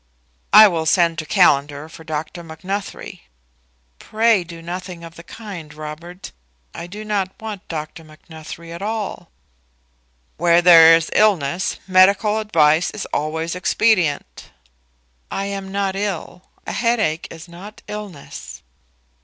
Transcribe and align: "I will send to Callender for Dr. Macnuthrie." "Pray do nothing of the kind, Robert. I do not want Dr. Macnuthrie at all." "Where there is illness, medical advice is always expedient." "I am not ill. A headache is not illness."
"I 0.51 0.67
will 0.67 0.87
send 0.87 1.19
to 1.19 1.27
Callender 1.27 1.87
for 1.87 2.03
Dr. 2.03 2.43
Macnuthrie." 2.43 3.27
"Pray 3.99 4.43
do 4.43 4.59
nothing 4.59 5.03
of 5.03 5.13
the 5.13 5.21
kind, 5.21 5.71
Robert. 5.75 6.31
I 6.73 6.87
do 6.87 7.05
not 7.05 7.39
want 7.39 7.67
Dr. 7.67 8.03
Macnuthrie 8.03 8.71
at 8.71 8.81
all." 8.81 9.29
"Where 10.37 10.59
there 10.59 10.95
is 10.95 11.11
illness, 11.13 11.77
medical 11.87 12.39
advice 12.39 12.89
is 12.89 13.05
always 13.13 13.53
expedient." 13.53 14.49
"I 15.29 15.45
am 15.45 15.71
not 15.71 15.95
ill. 15.95 16.49
A 16.65 16.71
headache 16.73 17.27
is 17.29 17.47
not 17.47 17.83
illness." 17.87 18.63